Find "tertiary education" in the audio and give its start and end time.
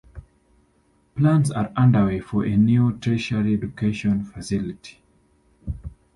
2.97-4.23